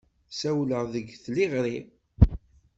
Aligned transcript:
Ssawleɣ 0.31 0.83
deg 0.93 1.07
tliɣri. 1.23 1.77